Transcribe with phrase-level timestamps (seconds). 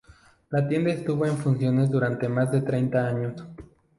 [0.49, 3.35] La tienda estuvo en funciones durante más de treinta años.